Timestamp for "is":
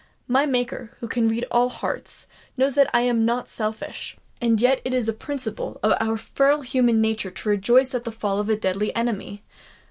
4.95-5.07